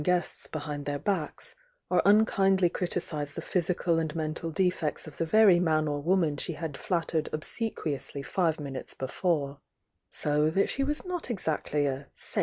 [0.01, 1.53] ^^^""^^^''"^^^^'
[1.93, 6.75] »'■ unkindly cnticise the physical and mental defects of the very man or woman she had
[6.75, 9.59] flattered obsequiously five minutes before
[10.09, 12.37] So that she was not ex Jtly a h^